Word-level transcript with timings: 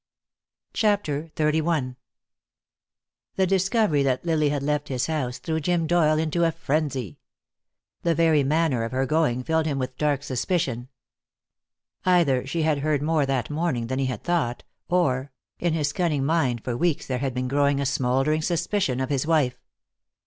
CHAPTER 0.73 1.29
XXXI 1.35 1.95
The 3.35 3.45
discovery 3.45 4.01
that 4.01 4.25
Lily 4.25 4.49
had 4.49 4.63
left 4.63 4.87
his 4.89 5.05
house 5.05 5.37
threw 5.37 5.59
Jim 5.59 5.85
Doyle 5.85 6.17
into 6.17 6.43
a 6.43 6.51
frenzy. 6.51 7.19
The 8.01 8.15
very 8.15 8.43
manner 8.43 8.83
of 8.83 8.93
her 8.93 9.05
going 9.05 9.43
filled 9.43 9.67
him 9.67 9.77
with 9.77 9.95
dark 9.97 10.23
suspicion. 10.23 10.89
Either 12.03 12.47
she 12.47 12.63
had 12.63 12.79
heard 12.79 13.03
more 13.03 13.27
that 13.27 13.51
morning 13.51 13.85
than 13.85 13.99
he 13.99 14.07
had 14.07 14.23
thought, 14.23 14.63
or 14.89 15.31
In 15.59 15.73
his 15.73 15.93
cunning 15.93 16.25
mind 16.25 16.63
for 16.63 16.75
weeks 16.75 17.05
there 17.05 17.19
had 17.19 17.35
been 17.35 17.47
growing 17.47 17.79
a 17.79 17.85
smoldering 17.85 18.41
suspicion 18.41 18.99
of 18.99 19.11
his 19.11 19.27
wife. 19.27 19.61